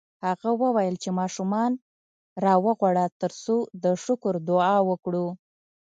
[0.25, 1.71] هغه وویل چې ماشومان
[2.45, 5.27] راوغواړه ترڅو د شکر دعا وکړو